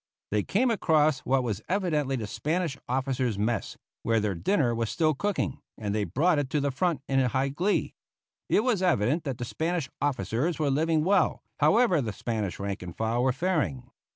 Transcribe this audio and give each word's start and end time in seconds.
They 0.31 0.41
came 0.41 0.71
across 0.71 1.19
what 1.19 1.43
was 1.43 1.61
evidently 1.69 2.15
the 2.15 2.25
Spanish 2.25 2.75
officers' 2.89 3.37
mess, 3.37 3.77
where 4.01 4.19
their 4.19 4.33
dinner 4.33 4.73
was 4.73 4.89
still 4.89 5.13
cooking, 5.13 5.61
and 5.77 5.93
they 5.93 6.05
brought 6.05 6.39
it 6.39 6.49
to 6.49 6.59
the 6.59 6.71
front 6.71 7.03
in 7.07 7.19
high 7.19 7.49
glee. 7.49 7.93
It 8.49 8.61
was 8.63 8.81
evident 8.81 9.25
that 9.25 9.37
the 9.37 9.45
Spanish 9.45 9.91
officers 10.01 10.57
were 10.57 10.71
living 10.71 11.03
well, 11.03 11.43
however 11.59 12.01
the 12.01 12.13
Spanish 12.13 12.57
rank 12.57 12.81
and 12.81 12.97
file 12.97 13.21
were 13.21 13.31
faring. 13.31 13.91